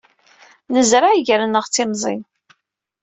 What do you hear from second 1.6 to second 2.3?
d timẓin.